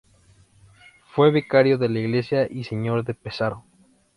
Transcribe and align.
Fue 1.11 1.29
vicario 1.29 1.77
de 1.77 1.87
la 1.87 1.99
Iglesia 1.99 2.47
y 2.49 2.63
Señor 2.63 3.03
de 3.05 3.13
Pesaro. 3.13 3.63